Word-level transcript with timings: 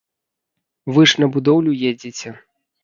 Вы 0.95 1.01
ж 1.11 1.21
на 1.25 1.31
будоўлю 1.37 1.77
едзеце. 1.93 2.37